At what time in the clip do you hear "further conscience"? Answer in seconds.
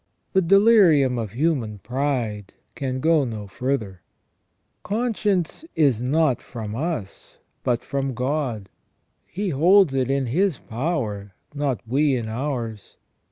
3.45-5.63